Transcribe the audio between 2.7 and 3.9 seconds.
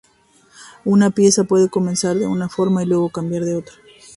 y luego cambiar a la otra.